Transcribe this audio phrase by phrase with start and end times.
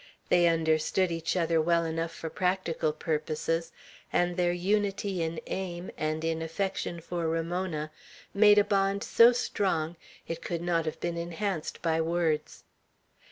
[0.29, 3.71] They understood each other well enough for practical purposes,
[4.11, 7.91] and their unity in aim, and in affection for Ramona,
[8.33, 9.95] made a bond so strong,
[10.27, 12.63] it could not have been enhanced by words.